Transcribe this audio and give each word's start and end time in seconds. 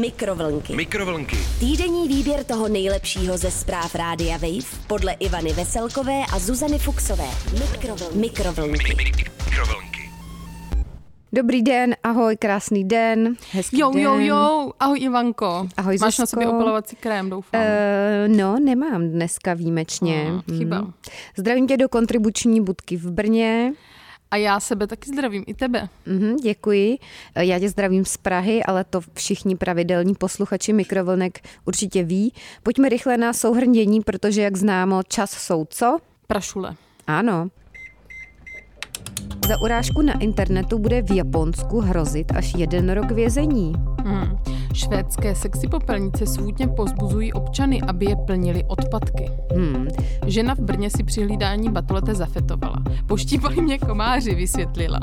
Mikrovlnky. 0.00 0.76
Mikrovlnky. 0.76 1.36
Týdenní 1.60 2.08
výběr 2.08 2.44
toho 2.44 2.68
nejlepšího 2.68 3.38
ze 3.38 3.50
zpráv 3.50 3.94
Rádia 3.94 4.32
Wave 4.36 4.66
podle 4.86 5.12
Ivany 5.12 5.52
Veselkové 5.52 6.22
a 6.32 6.38
Zuzany 6.38 6.78
Fuxové. 6.78 7.24
Mikrovlnky. 7.52 8.18
Mikrovlnky. 8.18 8.94
Mikrovlnky. 8.96 10.10
Dobrý 11.32 11.62
den, 11.62 11.94
ahoj, 12.02 12.36
krásný 12.36 12.84
den, 12.84 13.34
hezký 13.52 13.78
Jo, 13.80 13.90
den. 13.94 14.02
jo, 14.02 14.18
jo, 14.18 14.72
ahoj 14.80 14.98
Ivanko. 15.00 15.68
Ahoj, 15.76 15.96
Máš 16.00 16.18
na 16.18 16.22
Zuzko. 16.24 16.26
sobě 16.26 16.48
opalovací 16.48 16.96
krém, 16.96 17.30
doufám. 17.30 17.60
Uh, 17.60 18.36
no, 18.36 18.56
nemám 18.60 19.08
dneska 19.08 19.54
výjimečně. 19.54 20.26
Ah, 20.38 20.56
chyba. 20.56 20.80
Mm. 20.80 20.92
Zdravím 21.36 21.66
tě 21.68 21.76
do 21.76 21.88
kontribuční 21.88 22.60
budky 22.60 22.96
v 22.96 23.10
Brně. 23.10 23.72
A 24.32 24.36
já 24.36 24.60
sebe 24.60 24.86
taky 24.86 25.10
zdravím, 25.10 25.44
i 25.46 25.54
tebe. 25.54 25.88
Mhm, 26.06 26.36
děkuji. 26.36 26.98
Já 27.36 27.58
tě 27.58 27.68
zdravím 27.68 28.04
z 28.04 28.16
Prahy, 28.16 28.64
ale 28.64 28.84
to 28.84 29.00
všichni 29.14 29.56
pravidelní 29.56 30.14
posluchači 30.14 30.72
mikrovlnek 30.72 31.40
určitě 31.64 32.02
ví. 32.02 32.32
Pojďme 32.62 32.88
rychle 32.88 33.16
na 33.16 33.32
souhrnění, 33.32 34.00
protože 34.00 34.42
jak 34.42 34.56
známo, 34.56 35.02
čas 35.02 35.30
jsou 35.30 35.64
co? 35.64 35.98
Prašule. 36.26 36.74
Ano. 37.06 37.48
Za 39.48 39.60
urážku 39.60 40.02
na 40.02 40.20
internetu 40.20 40.78
bude 40.78 41.02
v 41.02 41.10
Japonsku 41.10 41.80
hrozit 41.80 42.32
až 42.36 42.52
jeden 42.56 42.90
rok 42.90 43.10
vězení. 43.10 43.72
Hmm. 44.04 44.38
Švédské 44.74 45.34
sexy 45.34 45.68
popelnice 45.68 46.26
svůdně 46.26 46.68
pozbuzují 46.68 47.32
občany, 47.32 47.82
aby 47.82 48.06
je 48.06 48.16
plnili 48.16 48.64
odpadky. 48.68 49.30
Hmm. 49.56 49.88
Žena 50.26 50.54
v 50.54 50.58
Brně 50.58 50.90
si 50.90 51.02
při 51.04 51.24
hlídání 51.24 51.68
batolete 51.68 52.14
zafetovala. 52.14 52.76
Poštípali 53.06 53.60
mě 53.60 53.78
komáři, 53.78 54.34
vysvětlila. 54.34 55.00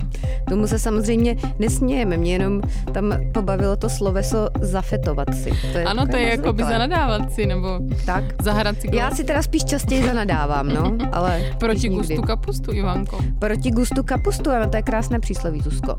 Tomu 0.49 0.67
se 0.67 0.79
samozřejmě 0.79 1.35
nesmějeme, 1.59 2.17
mě 2.17 2.33
jenom 2.33 2.61
tam 2.93 3.13
pobavilo 3.33 3.75
to 3.77 3.89
sloveso 3.89 4.47
zafetovat 4.61 5.35
si. 5.35 5.51
To 5.71 5.77
je 5.77 5.85
Ano, 5.85 6.07
to 6.07 6.17
je 6.17 6.29
jako 6.29 6.53
by 6.53 6.63
zanadávat 6.63 7.33
si, 7.33 7.45
nebo 7.45 7.79
Tak. 8.05 8.23
zahrát 8.43 8.81
si. 8.81 8.95
Já 8.95 9.11
si 9.11 9.23
teda 9.23 9.41
spíš 9.41 9.63
častěji 9.65 10.03
zanadávám, 10.05 10.67
no, 10.67 10.97
ale... 11.11 11.41
Proti 11.59 11.89
gustu 11.89 12.13
nikdy. 12.13 12.27
kapustu, 12.27 12.71
Ivanko. 12.73 13.19
Proti 13.39 13.71
gustu 13.71 14.03
kapustu, 14.03 14.51
ano, 14.51 14.69
to 14.69 14.77
je 14.77 14.81
krásné 14.83 15.19
přísloví, 15.19 15.61
Zuzko. 15.61 15.95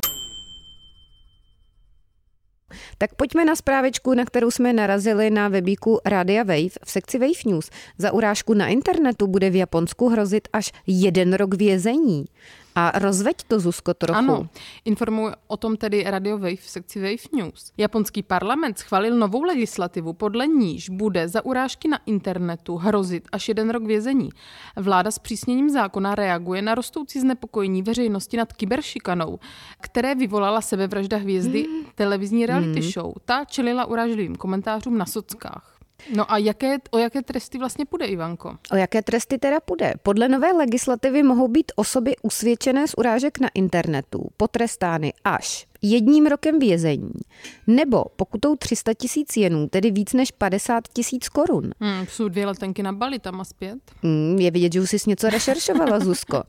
Tak 2.99 3.15
pojďme 3.15 3.45
na 3.45 3.57
zprávičku, 3.57 4.15
na 4.15 4.25
kterou 4.25 4.51
jsme 4.51 4.73
narazili 4.73 5.31
na 5.31 5.49
webíku 5.49 6.01
Radia 6.05 6.43
Wave 6.43 6.77
v 6.85 6.91
sekci 6.91 7.19
Wave 7.19 7.45
News. 7.47 7.71
Za 7.99 8.13
urážku 8.13 8.55
na 8.55 8.69
internetu 8.69 9.27
bude 9.27 9.51
v 9.51 9.57
Japonsku 9.57 10.09
hrozit 10.09 10.49
až 10.53 10.73
jeden 10.87 11.33
rok 11.33 11.55
vězení. 11.55 12.25
A 12.81 12.99
rozveď 12.99 13.37
to, 13.49 13.61
Zuzko, 13.61 13.95
trochu. 13.95 14.19
Ano, 14.19 14.49
informuje 14.85 15.35
o 15.47 15.57
tom 15.57 15.77
tedy 15.77 16.03
Radio 16.03 16.39
Wave 16.39 16.57
v 16.57 16.71
sekci 16.71 17.01
Wave 17.01 17.29
News. 17.33 17.73
Japonský 17.77 18.23
parlament 18.23 18.79
schválil 18.79 19.19
novou 19.19 19.43
legislativu, 19.43 20.13
podle 20.13 20.47
níž 20.47 20.89
bude 20.89 21.29
za 21.29 21.45
urážky 21.45 21.89
na 21.89 21.99
internetu 22.07 22.77
hrozit 22.77 23.29
až 23.33 23.49
jeden 23.49 23.71
rok 23.71 23.83
vězení. 23.83 24.31
Vláda 24.77 25.11
s 25.11 25.19
přísněním 25.19 25.71
zákona 25.71 26.15
reaguje 26.15 26.63
na 26.63 26.75
rostoucí 26.75 27.21
znepokojení 27.21 27.83
veřejnosti 27.83 28.37
nad 28.37 28.53
kyberšikanou, 28.53 29.39
které 29.81 30.15
vyvolala 30.15 30.61
sebevražda 30.61 31.17
hvězdy 31.17 31.67
televizní 31.95 32.47
reality 32.47 32.83
show. 32.83 33.13
Ta 33.25 33.45
čelila 33.45 33.85
urážlivým 33.85 34.37
komentářům 34.37 34.99
na 34.99 35.07
sockách. 35.07 35.80
No 36.17 36.33
a 36.33 36.39
jaké, 36.39 36.79
o 36.91 36.99
jaké 36.99 37.23
tresty 37.23 37.59
vlastně 37.59 37.87
půjde, 37.87 38.07
Ivanko? 38.07 38.57
O 38.73 38.77
jaké 38.77 39.03
tresty 39.03 39.39
teda 39.39 39.61
půjde? 39.61 39.95
Podle 40.03 40.29
nové 40.29 40.53
legislativy 40.53 41.23
mohou 41.23 41.49
být 41.49 41.73
osoby 41.77 42.17
usvědčené 42.23 42.89
z 42.89 42.95
urážek 42.97 43.41
na 43.41 43.49
internetu 43.55 44.29
potrestány 44.37 45.13
až 45.25 45.67
jedním 45.83 46.27
rokem 46.27 46.59
vězení 46.59 47.11
nebo 47.67 48.05
pokutou 48.17 48.57
300 48.57 48.95
tisíc 48.95 49.37
jenů, 49.37 49.69
tedy 49.69 49.91
víc 49.91 50.13
než 50.13 50.31
50 50.31 50.89
tisíc 50.93 51.29
korun. 51.29 51.71
Hmm, 51.81 52.07
jsou 52.07 52.29
dvě 52.29 52.47
letenky 52.47 52.83
na 52.83 52.93
Bali 52.93 53.19
tam 53.19 53.41
a 53.41 53.45
zpět. 53.45 53.79
Mm, 54.03 54.37
je 54.41 54.51
vidět, 54.51 54.73
že 54.73 54.81
už 54.81 54.91
jsi 54.91 55.11
něco 55.11 55.31
rešeršovala, 55.31 56.01
Zuzko. 56.05 56.43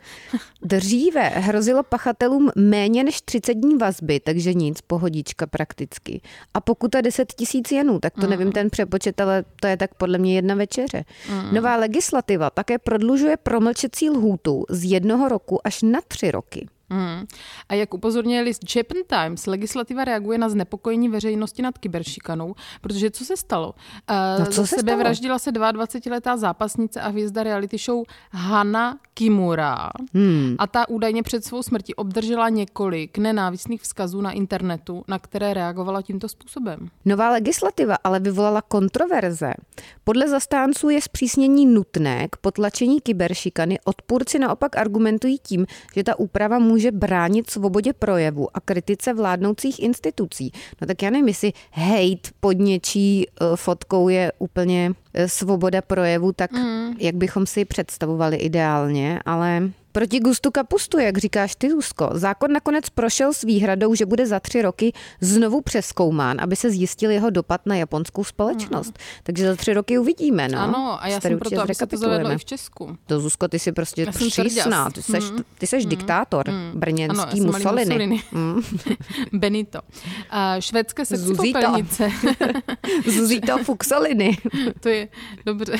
Dříve 0.61 1.21
hrozilo 1.21 1.83
pachatelům 1.83 2.51
méně 2.55 3.03
než 3.03 3.21
30 3.21 3.53
dní 3.53 3.77
vazby, 3.77 4.19
takže 4.19 4.53
nic, 4.53 4.81
pohodička 4.81 5.47
prakticky. 5.47 6.21
A 6.53 6.61
pokuta 6.61 7.01
10 7.01 7.33
tisíc 7.33 7.71
jenů, 7.71 7.99
tak 7.99 8.13
to 8.13 8.27
nevím 8.27 8.51
ten 8.51 8.69
přepočet, 8.69 9.21
ale 9.21 9.43
to 9.59 9.67
je 9.67 9.77
tak 9.77 9.93
podle 9.93 10.17
mě 10.17 10.35
jedna 10.35 10.55
večeře. 10.55 11.03
Nová 11.51 11.75
legislativa 11.75 12.49
také 12.49 12.77
prodlužuje 12.79 13.37
promlčecí 13.37 14.09
lhůtu 14.09 14.65
z 14.69 14.91
jednoho 14.91 15.27
roku 15.29 15.67
až 15.67 15.81
na 15.81 15.99
tři 16.07 16.31
roky. 16.31 16.67
Hmm. 16.91 17.25
A 17.69 17.73
jak 17.73 17.93
upozorňuje 17.93 18.41
list 18.41 18.75
Japan 18.75 18.97
Times, 19.07 19.47
legislativa 19.47 20.05
reaguje 20.05 20.37
na 20.37 20.49
znepokojení 20.49 21.09
veřejnosti 21.09 21.61
nad 21.61 21.77
kyberšikanou, 21.77 22.55
protože 22.81 23.11
co 23.11 23.25
se 23.25 23.37
stalo? 23.37 23.73
Eh, 24.09 24.39
No, 24.39 24.45
co 24.45 24.51
Za 24.61 24.67
se 24.67 24.75
sebe 24.75 24.91
stalo? 24.91 24.99
vraždila 24.99 25.39
se 25.39 25.51
22-letá 25.51 26.37
zápasnice 26.37 27.01
a 27.01 27.09
hvězda 27.09 27.43
reality 27.43 27.77
show 27.77 28.03
Hana 28.31 28.97
Kimura. 29.13 29.89
Hmm. 30.13 30.55
A 30.59 30.67
ta 30.67 30.89
údajně 30.89 31.23
před 31.23 31.45
svou 31.45 31.63
smrtí 31.63 31.95
obdržela 31.95 32.49
několik 32.49 33.17
nenávistných 33.17 33.81
vzkazů 33.81 34.21
na 34.21 34.31
internetu, 34.31 35.03
na 35.07 35.19
které 35.19 35.53
reagovala 35.53 36.01
tímto 36.01 36.29
způsobem. 36.29 36.87
Nová 37.05 37.29
legislativa 37.29 37.95
ale 38.03 38.19
vyvolala 38.19 38.61
kontroverze. 38.61 39.53
Podle 40.03 40.27
zastánců 40.29 40.89
je 40.89 41.01
zpřísnění 41.01 41.65
nutné 41.65 42.27
k 42.31 42.37
potlačení 42.37 43.01
kyberšikany. 43.01 43.79
Odpůrci 43.85 44.39
naopak 44.39 44.77
argumentují 44.77 45.37
tím, 45.43 45.65
že 45.95 46.03
ta 46.03 46.19
úprava 46.19 46.59
může 46.59 46.80
bránit 46.91 47.49
svobodě 47.49 47.93
projevu 47.93 48.47
a 48.53 48.59
kritice 48.59 49.13
vládnoucích 49.13 49.79
institucí. 49.79 50.51
No 50.81 50.87
tak 50.87 51.01
já 51.01 51.09
nevím, 51.09 51.27
jestli 51.27 51.53
hate 51.71 52.29
pod 52.39 52.51
něčí 52.51 53.27
eh, 53.27 53.45
fotkou 53.55 54.09
je 54.09 54.31
úplně 54.39 54.91
eh, 55.13 55.27
svoboda 55.27 55.81
projevu, 55.81 56.31
tak 56.31 56.51
mm. 56.51 56.95
jak 56.99 57.15
bychom 57.15 57.45
si 57.45 57.59
ji 57.59 57.65
představovali 57.65 58.37
ideálně, 58.37 59.19
ale 59.25 59.71
Proti 59.91 60.19
gustu 60.19 60.51
kapustu, 60.51 60.99
jak 60.99 61.17
říkáš 61.17 61.55
ty, 61.55 61.69
Zuzko. 61.69 62.09
Zákon 62.13 62.51
nakonec 62.53 62.89
prošel 62.89 63.33
s 63.33 63.41
výhradou, 63.41 63.95
že 63.95 64.05
bude 64.05 64.27
za 64.27 64.39
tři 64.39 64.61
roky 64.61 64.93
znovu 65.21 65.61
přeskoumán, 65.61 66.37
aby 66.41 66.55
se 66.55 66.69
zjistil 66.71 67.11
jeho 67.11 67.29
dopad 67.29 67.61
na 67.65 67.75
japonskou 67.75 68.23
společnost. 68.23 68.99
Takže 69.23 69.47
za 69.47 69.55
tři 69.55 69.73
roky 69.73 69.99
uvidíme, 69.99 70.47
no. 70.47 70.59
ano, 70.59 70.97
a 71.03 71.07
já 71.07 71.15
Si 71.15 71.21
tady 71.21 71.33
jsem 71.33 71.39
proto, 71.39 71.61
aby 71.61 71.75
se 71.75 71.87
to 71.87 71.97
zavedlo 71.97 72.31
i 72.31 72.37
v 72.37 72.45
Česku. 72.45 72.97
To 73.05 73.19
Zuzko, 73.19 73.47
ty 73.47 73.59
jsi 73.59 73.71
prostě 73.71 74.01
Já 74.01 74.11
přísná, 74.11 74.89
ty 74.89 75.01
seš, 75.01 75.31
Mm. 75.31 75.37
ty 75.57 75.67
seš 75.67 75.85
diktátor, 75.85 76.49
Ano, 76.49 76.57
já 76.59 76.71
brněnský 76.75 77.17
malý 77.17 77.41
Mussolini. 77.41 77.85
Mussolini. 77.85 78.23
Mm. 78.31 78.61
Benito. 79.39 79.79
A 80.29 80.59
švédské 80.59 81.05
sexy 81.05 81.33
popelnice. 81.35 82.09
Zuzito 83.05 83.57
Fuxoliny. 83.63 84.37
to 84.79 84.89
je 84.89 85.07
dobře. 85.45 85.73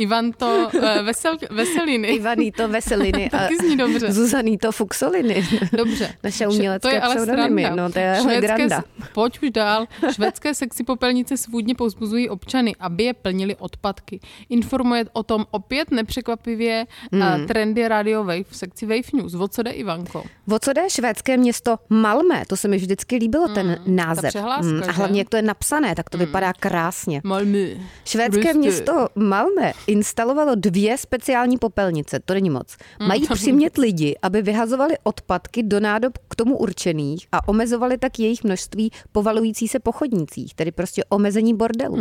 Ivan 0.00 0.32
to 0.32 0.68
uh, 0.74 0.80
vesel, 1.04 1.36
veseliny. 1.50 2.08
Ivanito 2.08 2.68
Veseliny 2.68 3.30
a 3.32 3.38
Taky 3.38 3.56
zní 3.56 3.76
dobře. 3.76 4.12
Zuzanito 4.12 4.72
Fuxoliny. 4.72 5.46
Dobře. 5.72 6.14
Naše 6.24 6.46
umělecké 6.48 6.88
to 6.88 6.94
je 6.94 7.00
ale 7.00 7.14
pseudonymy, 7.16 7.62
sranda. 7.62 7.82
no 7.82 7.92
to 7.92 7.98
je 7.98 8.18
Švédské 8.22 8.40
granda. 8.40 8.84
Pojď 9.12 9.38
už 9.42 9.50
dál. 9.50 9.86
Švédské 10.14 10.54
sexy 10.54 10.84
popelnice 10.84 11.36
svůdně 11.36 11.74
pozbuzují 11.74 12.28
občany, 12.28 12.76
aby 12.80 13.04
je 13.04 13.14
plnili 13.14 13.56
odpadky. 13.56 14.20
Informuje 14.48 15.04
o 15.12 15.22
tom 15.22 15.46
opět 15.50 15.90
nepřekvapivě 15.90 16.86
Hmm. 17.12 17.40
mm. 17.40 17.46
trendy 17.46 17.88
Radio 17.88 18.24
Wave 18.24 18.44
v 18.50 18.56
sekci 18.56 18.86
Wave 18.86 19.00
News. 19.14 19.34
O 19.34 19.48
co 19.48 19.62
jde, 19.62 19.70
Ivanko? 19.70 20.24
O 20.52 20.58
co 20.58 20.72
jde 20.72 20.82
švédské 20.90 21.36
město 21.36 21.76
Malmö? 21.90 22.42
To 22.46 22.56
se 22.56 22.68
mi 22.68 22.76
vždycky 22.76 23.16
líbilo, 23.16 23.48
ten 23.48 23.80
název. 23.86 24.28
přehláska, 24.28 24.70
Mm, 24.72 24.82
a 24.88 24.92
hlavně, 24.92 25.20
jak 25.20 25.28
to 25.28 25.36
je 25.36 25.42
napsané, 25.42 25.94
tak 25.94 26.10
to 26.10 26.18
vypadá 26.18 26.52
krásně. 26.52 27.20
Malmö. 27.24 27.80
Švédské 28.04 28.40
Prostě. 28.42 28.58
město 28.58 28.92
Malmö 29.16 29.72
instalovalo 29.90 30.54
dvě 30.54 30.98
speciální 30.98 31.58
popelnice, 31.58 32.20
to 32.24 32.34
není 32.34 32.50
moc. 32.50 32.76
Mají 33.06 33.20
to 33.20 33.26
není 33.26 33.40
přimět 33.40 33.78
lidi, 33.78 34.16
aby 34.22 34.42
vyhazovali 34.42 34.94
odpadky 35.02 35.62
do 35.62 35.80
nádob 35.80 36.18
k 36.28 36.36
tomu 36.36 36.56
určených 36.56 37.26
a 37.32 37.48
omezovali 37.48 37.98
tak 37.98 38.18
jejich 38.18 38.44
množství 38.44 38.90
povalující 39.12 39.68
se 39.68 39.78
po 39.78 39.92
chodnících, 39.92 40.54
tedy 40.54 40.72
prostě 40.72 41.04
omezení 41.04 41.54
bordelu. 41.54 41.98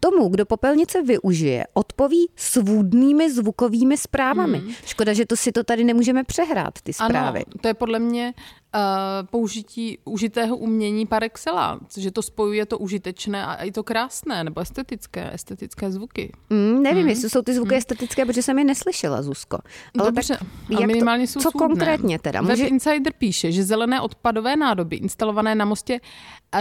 Tomu, 0.00 0.28
kdo 0.28 0.46
popelnice 0.46 1.02
využije, 1.02 1.64
odpoví 1.74 2.28
svůdnými 2.36 3.32
zvukovými 3.32 3.96
zprávami. 3.96 4.62
Škoda, 4.86 5.12
že 5.12 5.26
to 5.26 5.36
si 5.36 5.52
to 5.52 5.64
tady 5.64 5.84
nemůžeme 5.84 6.24
přehrát, 6.24 6.74
ty 6.82 6.92
zprávy. 6.92 7.44
Ano, 7.46 7.60
to 7.60 7.68
je 7.68 7.74
podle 7.74 7.98
mě 7.98 8.34
použití 9.30 9.98
užitého 10.04 10.56
umění 10.56 11.06
par 11.06 11.24
excellence, 11.24 12.00
že 12.00 12.10
to 12.10 12.22
spojuje 12.22 12.66
to 12.66 12.78
užitečné 12.78 13.46
a 13.46 13.54
i 13.54 13.72
to 13.72 13.82
krásné, 13.82 14.44
nebo 14.44 14.60
estetické, 14.60 15.30
estetické 15.34 15.92
zvuky. 15.92 16.32
Mm, 16.50 16.82
nevím, 16.82 17.08
jestli 17.08 17.30
jsou 17.30 17.42
ty 17.42 17.54
zvuky 17.54 17.74
estetické, 17.74 18.24
protože 18.24 18.42
jsem 18.42 18.58
je 18.58 18.64
neslyšela, 18.64 19.22
Zuzko. 19.22 19.58
Ale 19.98 20.12
Dobře, 20.12 20.36
tak 20.38 20.80
jak 20.80 20.86
minimálně 20.86 21.26
to, 21.26 21.32
jsou 21.32 21.40
Co 21.40 21.50
svůdné. 21.50 21.68
konkrétně 21.68 22.18
teda? 22.18 22.40
Web 22.40 22.50
Může, 22.50 22.66
Insider 22.66 23.12
píše, 23.18 23.52
že 23.52 23.64
zelené 23.64 24.00
odpadové 24.00 24.56
nádoby 24.56 24.96
instalované 24.96 25.54
na 25.54 25.64
mostě 25.64 26.00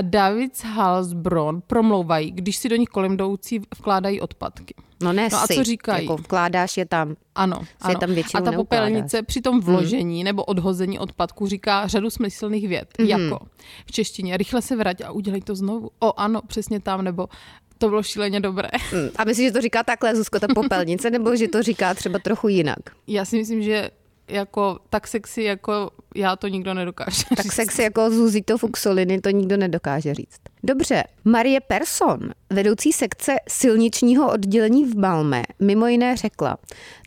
Davids 0.02 0.64
Halsbron 0.64 1.62
promlouvají, 1.68 2.32
když 2.32 2.58
si 2.58 2.70
do 2.70 2.76
nich 2.76 2.90
kolem 2.90 3.14
jdoucí 3.14 3.62
vkládají 3.78 4.22
odpadky. 4.22 4.76
No 5.04 5.14
ne 5.14 5.30
no 5.32 5.38
a 5.38 5.48
si, 5.48 5.56
co 5.56 5.64
říkají? 5.64 6.06
Jako 6.06 6.18
vkládáš 6.18 6.78
je 6.78 6.86
tam. 6.86 7.16
Ano, 7.36 7.58
je 7.62 7.68
ano. 7.82 8.00
tam 8.00 8.14
většinou 8.14 8.42
a 8.42 8.46
ta 8.46 8.52
neukládáš. 8.52 8.90
popelnice 8.90 9.24
při 9.24 9.42
tom 9.42 9.62
vložení 9.62 10.16
hmm. 10.18 10.26
nebo 10.26 10.44
odhození 10.44 11.00
odpadku 11.00 11.48
říká 11.48 11.88
řadu 11.88 12.10
smyslných 12.10 12.68
vět, 12.68 12.88
Mhm. 13.00 13.10
hmm. 13.12 13.24
jako 13.24 13.46
v 13.86 13.92
češtině 13.92 14.38
rychle 14.38 14.62
se 14.62 14.76
vrať 14.76 15.02
a 15.02 15.12
udělej 15.12 15.42
to 15.42 15.56
znovu. 15.56 15.90
O 16.00 16.20
ano, 16.20 16.42
přesně 16.48 16.80
tam, 16.80 17.02
nebo 17.04 17.28
to 17.78 17.90
bylo 17.90 18.04
šíleně 18.04 18.40
dobré. 18.40 18.70
Mm, 18.94 19.10
A 19.16 19.24
myslíš, 19.24 19.46
že 19.48 19.52
to 19.52 19.62
říká 19.62 19.84
takhle, 19.84 20.16
Zuzko, 20.16 20.40
ta 20.40 20.48
popelnice, 20.56 21.10
nebo 21.10 21.36
že 21.36 21.48
to 21.48 21.62
říká 21.64 21.94
třeba 21.94 22.20
trochu 22.20 22.48
jinak? 22.48 22.78
Já 23.08 23.26
si 23.26 23.38
myslím, 23.38 23.62
že 23.64 23.90
jako 24.28 24.80
tak 24.90 25.08
sexy 25.08 25.44
jako 25.44 25.92
já 26.16 26.36
to 26.36 26.48
nikdo 26.48 26.74
nedokáže 26.74 27.24
Tak 27.36 27.44
říct. 27.46 27.54
sexy 27.54 27.82
jako 27.82 28.10
Zuzito 28.12 28.58
Fuxoliny 28.58 29.22
to 29.22 29.30
nikdo 29.30 29.58
nedokáže 29.58 30.14
říct. 30.14 30.40
Dobře, 30.66 31.04
Marie 31.26 31.60
Persson, 31.62 32.20
vedoucí 32.50 32.94
sekce 32.94 33.32
silničního 33.50 34.32
oddělení 34.32 34.86
v 34.86 34.96
Balme, 34.96 35.44
mimo 35.60 35.88
jiné 35.88 36.18
řekla, 36.18 36.58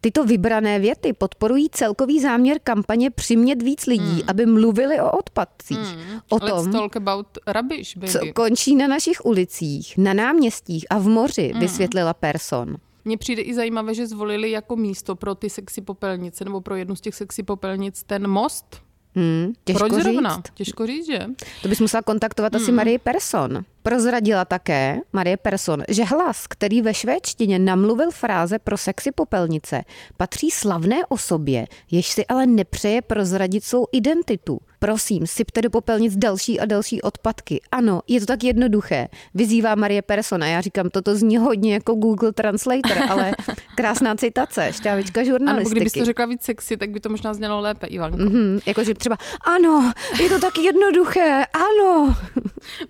tyto 0.01 0.25
vybrané 0.25 0.79
věty 0.79 1.13
podporují 1.13 1.69
celkový 1.71 2.21
záměr 2.21 2.59
kampaně 2.65 3.11
přimět 3.11 3.63
víc 3.63 3.87
lidí, 3.87 4.05
hmm. 4.05 4.23
aby 4.29 4.47
mluvili 4.47 5.01
o 5.01 5.11
odpadcích. 5.11 5.79
Hmm. 5.79 6.21
O 6.29 6.35
Let's 6.43 6.51
tom, 6.51 6.73
talk 6.73 6.97
about 6.97 7.27
rubbish, 7.55 7.97
baby. 7.97 8.13
co 8.13 8.19
končí 8.35 8.77
na 8.77 8.87
našich 8.87 9.25
ulicích, 9.25 9.99
na 9.99 10.15
náměstích 10.15 10.87
a 10.91 10.99
v 10.99 11.07
moři, 11.09 11.49
Hmm. 11.53 11.61
vysvětlila 11.61 12.15
Persson. 12.15 12.77
Mně 13.05 13.19
přijde 13.19 13.43
i 13.43 13.55
zajímavé, 13.55 13.95
že 13.95 14.07
zvolili 14.07 14.51
jako 14.51 14.77
místo 14.77 15.17
pro 15.17 15.35
ty 15.35 15.51
sexy 15.51 15.81
popelnice 15.81 16.45
nebo 16.45 16.61
pro 16.61 16.75
jednu 16.77 16.97
z 16.97 17.01
těch 17.01 17.15
sexy 17.15 17.43
popelnic 17.43 18.03
ten 18.03 18.29
most. 18.29 18.86
Hmm, 19.17 19.53
těžko 19.65 19.89
Proč 19.89 20.03
zrovna? 20.03 20.35
říct. 20.37 20.51
Těžko 20.55 20.87
říct, 20.87 21.07
že? 21.07 21.27
To 21.63 21.69
bys 21.69 21.81
musela 21.81 22.03
kontaktovat 22.03 22.55
asi 22.55 22.73
Marie 22.73 22.99
Persson. 22.99 23.65
Prozradila 23.87 24.45
také 24.45 24.99
Marie 25.13 25.37
Persson, 25.37 25.83
že 25.89 26.05
hlas, 26.05 26.47
který 26.47 26.83
ve 26.83 26.95
švédštině 26.95 27.59
namluvil 27.59 28.11
fráze 28.11 28.59
pro 28.59 28.77
sexy 28.77 29.13
popelnice, 29.13 29.83
patří 30.17 30.51
slavné 30.51 31.07
osobě, 31.09 31.67
jež 31.91 32.09
si 32.09 32.27
ale 32.27 32.47
nepřeje 32.47 33.03
prozradit 33.03 33.65
svou 33.65 33.87
identitu. 33.93 34.59
Prosím, 34.79 35.27
sypte 35.27 35.63
do 35.63 35.71
popelnic 35.71 36.17
další 36.17 36.61
a 36.61 36.65
další 36.65 37.03
odpadky. 37.03 37.61
Ano, 37.73 38.03
je 38.07 38.21
to 38.21 38.27
tak 38.27 38.45
jednoduché. 38.45 39.09
Vyzývá 39.35 39.75
Marie 39.75 40.03
Persson 40.03 40.43
a 40.43 40.47
já 40.47 40.61
říkám, 40.61 40.91
toto 40.91 41.17
zní 41.17 41.37
hodně 41.37 41.73
jako 41.75 41.95
Google 41.95 42.33
Translator, 42.33 42.99
ale 43.09 43.33
krásná 43.77 44.15
citace, 44.15 44.73
šťávička 44.73 45.25
žurnalistiky. 45.25 45.81
kdybys 45.81 45.93
to 45.93 46.05
řekla 46.05 46.27
víc 46.27 46.43
sexy, 46.43 46.77
tak 46.77 46.91
by 46.91 47.01
to 47.01 47.09
možná 47.09 47.35
znělo 47.35 47.61
lépe, 47.61 47.87
Ivanko. 47.87 48.19
Mhm, 48.19 48.59
jakože 48.67 48.95
třeba, 48.95 49.17
ano, 49.57 49.93
je 50.23 50.29
to 50.29 50.39
tak 50.39 50.59
jednoduché, 50.59 51.45
ano. 51.53 52.17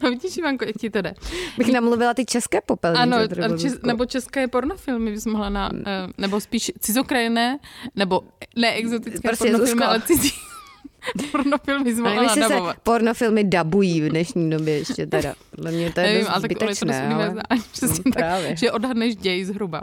No 0.02 0.10
vidíš, 0.10 0.36
Ivanko, 0.36 0.64
jak 0.64 0.76
ti 0.76 0.85
to 0.90 1.02
jde. 1.02 1.14
Bych 1.58 1.72
namluvila 1.72 2.14
ty 2.14 2.24
české 2.24 2.60
popelnice. 2.60 3.02
Ano, 3.02 3.58
čes, 3.58 3.74
nebo 3.86 4.06
české 4.06 4.48
pornofilmy 4.48 5.10
bys 5.12 5.26
mohla 5.26 5.48
na, 5.48 5.70
eh, 5.86 6.06
nebo 6.18 6.40
spíš 6.40 6.72
cizokrajné, 6.80 7.58
nebo 7.96 8.20
ne 8.56 8.72
exotické 8.74 9.28
Prostě, 9.28 9.50
pornofilmy, 9.50 9.84
ale 9.84 10.00
cizí 10.00 10.30
pornofilmy 11.32 11.92
Ale 12.04 12.24
jestli 12.24 12.42
se 12.42 12.58
pornofilmy 12.82 13.44
dabují 13.44 14.00
v 14.00 14.08
dnešní 14.08 14.50
době 14.50 14.78
ještě 14.78 15.06
teda. 15.06 15.34
Dla 15.52 15.70
mě 15.70 15.92
to 15.92 16.00
je 16.00 16.06
Nevím, 16.06 16.20
dost 16.20 16.30
ale 16.30 16.40
zbytečné. 16.40 16.98
ale... 16.98 17.06
univerzální, 17.14 17.62
přesně 17.72 18.02
Mm, 18.06 18.12
tak, 18.12 18.22
právě. 18.22 18.56
že 18.56 18.72
odhadneš 18.72 19.16
děj 19.16 19.44
zhruba. 19.44 19.82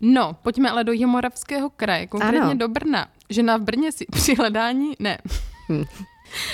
No, 0.00 0.36
pojďme 0.42 0.70
ale 0.70 0.84
do 0.84 0.92
Jihomoravského 0.92 1.70
kraje, 1.70 2.06
konkrétně 2.06 2.40
Ano. 2.40 2.54
do 2.54 2.68
Brna. 2.68 3.06
Žena 3.30 3.56
v 3.56 3.60
Brně 3.60 3.92
si 3.92 4.06
při 4.12 4.34
hledání, 4.34 4.92
ne, 4.98 5.18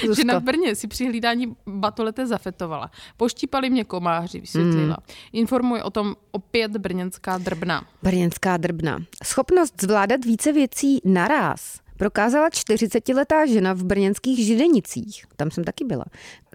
Zuzko, 0.00 0.14
Žena 0.14 0.38
v 0.38 0.42
Brně 0.42 0.74
si 0.74 0.88
při 0.88 1.06
hlídání 1.06 1.56
batolete 1.66 2.26
zafetovala. 2.26 2.90
Poštípali 3.16 3.70
mě 3.70 3.84
komáři, 3.84 4.40
vysvětlila. 4.40 4.96
Mm. 5.00 5.14
Informuje 5.32 5.82
o 5.82 5.90
tom 5.90 6.14
opět 6.30 6.76
brněnská 6.76 7.38
drbna. 7.38 7.86
Brněnská 8.02 8.56
drbna. 8.56 8.98
Schopnost 9.24 9.74
zvládat 9.80 10.24
více 10.24 10.52
věcí 10.52 11.00
naraz 11.04 11.86
prokázala 11.96 12.48
40-letá 12.48 13.46
žena 13.46 13.72
v 13.72 13.84
brněnských 13.84 14.46
Židenicích, 14.46 15.26
tam 15.36 15.50
jsem 15.50 15.64
taky 15.64 15.84
byla, 15.84 16.04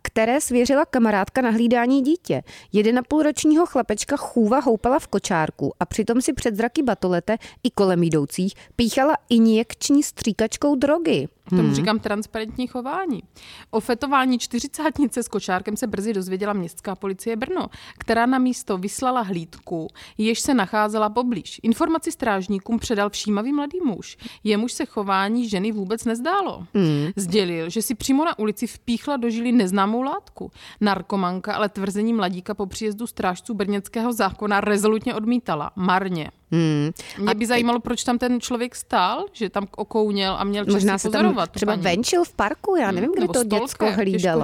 které 0.01 0.41
svěřila 0.41 0.85
kamarádka 0.85 1.41
na 1.41 1.49
hlídání 1.49 2.01
dítě. 2.01 2.43
1,5 2.73 3.23
ročního 3.23 3.65
chlapečka 3.65 4.17
chůva 4.17 4.59
houpala 4.59 4.99
v 4.99 5.07
kočárku 5.07 5.73
a 5.79 5.85
přitom 5.85 6.21
si 6.21 6.33
před 6.33 6.55
zraky 6.55 6.83
batolete 6.83 7.37
i 7.63 7.69
kolem 7.71 8.03
jdoucích 8.03 8.53
píchala 8.75 9.15
injekční 9.29 10.03
stříkačkou 10.03 10.75
drogy. 10.75 11.27
Tomu 11.49 11.61
hmm. 11.61 11.75
říkám 11.75 11.99
transparentní 11.99 12.67
chování. 12.67 13.23
O 13.71 13.79
fetování 13.79 14.39
čtyřicátnice 14.39 15.23
s 15.23 15.27
kočárkem 15.27 15.77
se 15.77 15.87
brzy 15.87 16.13
dozvěděla 16.13 16.53
městská 16.53 16.95
policie 16.95 17.35
Brno, 17.35 17.67
která 17.97 18.25
na 18.25 18.39
místo 18.39 18.77
vyslala 18.77 19.21
hlídku, 19.21 19.87
jež 20.17 20.39
se 20.39 20.53
nacházela 20.53 21.09
poblíž. 21.09 21.59
Informaci 21.63 22.11
strážníkům 22.11 22.79
předal 22.79 23.09
všímavý 23.09 23.53
mladý 23.53 23.79
muž. 23.85 24.17
Jemuž 24.43 24.73
se 24.73 24.85
chování 24.85 25.49
ženy 25.49 25.71
vůbec 25.71 26.05
nezdálo. 26.05 26.67
Hmm. 26.73 27.07
Sdělil, 27.15 27.69
že 27.69 27.81
si 27.81 27.95
přímo 27.95 28.25
na 28.25 28.39
ulici 28.39 28.67
vpíchla 28.67 29.17
do 29.17 29.29
žily 29.29 29.51
neznámou 29.91 30.01
látku. 30.01 30.51
Narkomanka 30.81 31.53
ale 31.53 31.69
tvrzení 31.69 32.13
mladíka 32.13 32.53
po 32.53 32.65
příjezdu 32.65 33.07
strážců 33.07 33.53
brněnského 33.53 34.13
zákona 34.13 34.61
rezolutně 34.61 35.15
odmítala. 35.15 35.71
Marně. 35.75 36.31
Hmm. 36.51 36.91
Mě 37.19 37.35
by 37.35 37.45
zajímalo, 37.45 37.79
proč 37.79 38.03
tam 38.03 38.17
ten 38.17 38.41
člověk 38.41 38.75
stál, 38.75 39.25
že 39.31 39.49
tam 39.49 39.67
okouněl 39.77 40.35
a 40.39 40.43
měl 40.43 40.65
Možná 40.65 40.93
čas 40.93 41.01
se 41.01 41.09
pozorovat. 41.09 41.49
tam 41.49 41.53
třeba 41.53 41.71
paní. 41.71 41.83
venčil 41.83 42.23
v 42.23 42.33
parku, 42.33 42.75
já 42.75 42.91
nevím, 42.91 43.11
kde 43.11 43.21
Nebo 43.21 43.33
to 43.33 43.39
stalker, 43.39 43.61
děcko 43.61 43.91
hlídalo. 43.91 44.43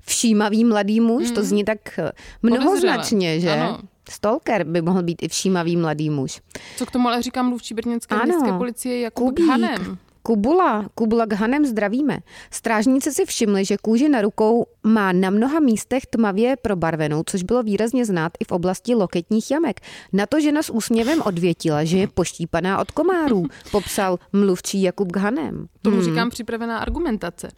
Všímavý 0.00 0.64
mladý 0.64 1.00
muž, 1.00 1.30
to 1.30 1.42
zní 1.42 1.64
tak 1.64 1.98
eh, 1.98 2.12
mnohoznačně, 2.42 3.40
že? 3.40 3.52
Ano. 3.52 3.78
Stalker 4.10 4.64
by 4.64 4.82
mohl 4.82 5.02
být 5.02 5.22
i 5.22 5.28
všímavý 5.28 5.76
mladý 5.76 6.10
muž. 6.10 6.40
Co 6.76 6.86
k 6.86 6.90
tomu 6.90 7.08
ale 7.08 7.22
říká 7.22 7.42
mluvčí 7.42 7.74
brněnské 7.74 8.24
městské 8.24 8.52
policie 8.52 9.00
Jakub 9.00 9.24
Kubík. 9.28 9.46
Hanem. 9.46 9.98
Kubula, 10.22 10.88
Kubula 10.94 11.26
k 11.26 11.32
Hanem 11.32 11.66
zdravíme. 11.66 12.18
Strážníci 12.50 13.12
si 13.12 13.24
všimli, 13.24 13.64
že 13.64 13.76
kůže 13.82 14.08
na 14.08 14.20
rukou 14.20 14.66
má 14.82 15.12
na 15.12 15.30
mnoha 15.30 15.60
místech 15.60 16.06
tmavě 16.06 16.56
probarvenou, 16.62 17.22
což 17.26 17.42
bylo 17.42 17.62
výrazně 17.62 18.04
znát 18.04 18.32
i 18.40 18.44
v 18.44 18.52
oblasti 18.52 18.94
loketních 18.94 19.50
jamek. 19.50 19.80
Na 20.12 20.26
to 20.26 20.40
žena 20.40 20.62
s 20.62 20.70
úsměvem 20.70 21.22
odvětila, 21.24 21.84
že 21.84 21.98
je 21.98 22.08
poštípaná 22.08 22.78
od 22.80 22.90
komárů, 22.90 23.44
popsal 23.70 24.18
mluvčí 24.32 24.82
Jakub 24.82 25.16
Hanem. 25.16 25.66
Tomu 25.90 26.00
Hmm. 26.02 26.10
říkám 26.10 26.30
připravená 26.30 26.78
argumentace. 26.78 27.48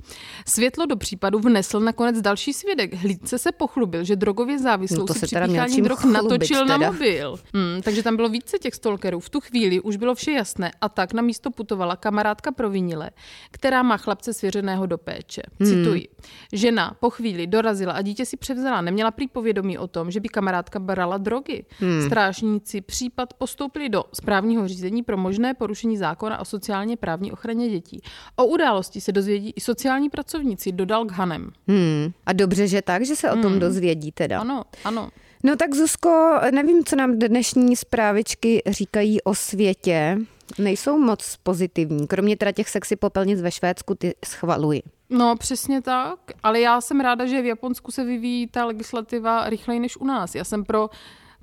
Světlo 0.47 0.87
do 0.87 0.97
případu 0.97 1.39
vnesl 1.39 1.81
nakonec 1.81 2.21
další 2.21 2.53
svědek. 2.53 2.95
Hlídce 2.95 3.39
se 3.39 3.53
pochlubil, 3.53 4.05
že 4.05 4.17
drogově 4.17 4.59
závislou 4.59 4.99
No 4.99 5.07
to 5.07 5.13
si 5.15 5.19
se 5.21 5.27
při 5.27 5.37
píchání 5.47 5.83
drog 5.83 5.99
chlubit 5.99 6.23
natočil 6.23 6.67
na 6.67 6.79
teda. 6.79 6.93
mobil. 6.93 7.37
Hmm, 7.55 7.83
takže 7.83 8.03
tam 8.03 8.17
bylo 8.17 8.29
více 8.29 8.59
těch 8.59 8.75
stalkerů. 8.75 9.21
V 9.21 9.31
tu 9.31 9.41
chvíli 9.41 9.81
už 9.81 9.97
bylo 9.97 10.15
vše 10.15 10.33
jasné 10.33 10.73
a 10.81 10.89
tak 10.89 11.13
na 11.13 11.23
místo 11.23 11.51
putovala 11.51 11.97
kamarádka 11.97 12.53
provinile, 12.53 13.11
která 13.51 13.83
má 13.83 13.97
chlapce 13.97 14.33
svěřeného 14.35 14.87
do 14.87 14.99
péče. 14.99 15.43
Hmm. 15.61 15.71
Cituji. 15.71 16.09
Žena 16.53 16.97
po 17.01 17.11
chvíli 17.11 17.47
dorazila 17.47 17.93
a 17.93 18.03
dítě 18.03 18.27
si 18.27 18.37
převzala. 18.37 18.81
Neměla 18.81 19.11
prý 19.11 19.29
povědomí 19.29 19.79
o 19.79 19.87
tom, 19.87 20.11
že 20.11 20.21
by 20.21 20.29
kamarádka 20.29 20.79
brala 20.79 21.19
drogy. 21.19 21.65
Hmm. 21.81 22.03
Strážníci 22.07 22.81
případ 22.81 23.35
postoupili 23.35 23.89
do 23.89 24.05
správního 24.13 24.69
řízení 24.69 25.03
pro 25.03 25.17
možné 25.17 25.55
porušení 25.55 25.97
zákona 25.97 26.39
o 26.41 26.45
sociálně 26.45 26.97
právní 26.97 27.33
ochraně 27.33 27.69
dětí. 27.69 28.03
O 28.37 28.47
události 28.47 29.01
se 29.01 29.13
dozvědí 29.13 29.53
i 29.57 29.61
sociální 29.61 30.11
pracovníci, 30.11 30.73
dodal 30.73 31.05
k 31.05 31.13
Hanem. 31.13 31.51
Hmm. 31.69 32.13
A 32.27 32.33
dobře, 32.33 32.69
že 32.69 32.83
tak, 32.83 33.05
že 33.05 33.17
se 33.17 33.31
o 33.31 33.37
tom 33.37 33.59
dozvědí 33.59 34.13
teda. 34.13 34.41
Ano, 34.41 34.65
ano. 34.85 35.11
No 35.43 35.57
tak 35.57 35.75
Zuzko, 35.75 36.41
nevím, 36.51 36.85
co 36.85 36.97
nám 36.97 37.19
dnešní 37.19 37.77
zprávičky 37.77 38.63
říkají 38.67 39.23
o 39.23 39.35
světě. 39.35 40.19
Nejsou 40.59 40.99
moc 40.99 41.37
pozitivní, 41.43 42.07
kromě 42.07 42.37
teda 42.37 42.53
těch 42.53 42.69
sexy 42.69 42.97
popelnic 42.97 43.41
ve 43.41 43.51
Švédsku, 43.51 43.95
ty 43.95 44.15
schvaluji. 44.25 44.83
No, 45.11 45.37
přesně 45.37 45.83
tak, 45.83 46.19
ale 46.43 46.61
já 46.61 46.81
jsem 46.81 47.01
ráda, 47.01 47.27
že 47.27 47.43
v 47.43 47.47
Japonsku 47.47 47.93
se 47.93 48.05
vyvíjí 48.05 48.47
ta 48.47 48.65
legislativa 48.65 49.49
rychleji 49.49 49.81
než 49.81 49.97
u 49.97 50.05
nás. 50.05 50.35
Já 50.35 50.45
jsem 50.45 50.65
pro 50.65 50.91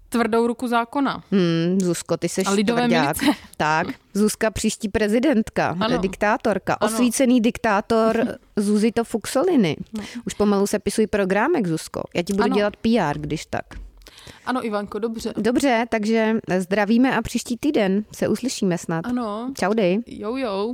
tvrdou 0.10 0.48
ruku 0.48 0.68
zákona. 0.68 1.24
Hmm, 1.32 1.80
Zuzko, 1.82 2.18
ty 2.18 2.30
seš 2.30 2.48
tvrdák. 2.48 2.90
milice. 2.90 3.26
Tak, 3.58 3.88
Zuzka 4.14 4.52
příští 4.52 4.90
prezidentka, 4.90 5.68
Ano. 5.70 5.86
ano. 5.86 5.98
diktátorka, 5.98 6.74
Ano. 6.74 6.92
osvícený 6.94 7.42
diktátor 7.42 8.26
Zuzito 8.56 9.04
Fuxoliny. 9.04 9.78
Už 10.26 10.34
pomalu 10.34 10.68
se 10.68 10.80
pisují 10.80 11.08
programek, 11.08 11.68
Zuzko. 11.68 12.04
Já 12.16 12.24
ti 12.24 12.34
budu 12.34 12.44
Ano. 12.46 12.56
dělat 12.56 12.76
PR, 12.76 13.20
když 13.20 13.46
tak. 13.46 13.66
Ano, 14.46 14.66
Ivanko, 14.66 15.00
dobře. 15.00 15.34
Dobře, 15.38 15.86
takže 15.90 16.36
zdravíme 16.58 17.16
a 17.18 17.22
příští 17.22 17.58
týden 17.58 18.04
se 18.16 18.28
uslyšíme 18.28 18.78
snad. 18.78 19.06
Ano, 19.08 19.52
Čau, 19.60 19.74
dej. 19.74 20.00
jo, 20.08 20.36
jo. 20.36 20.74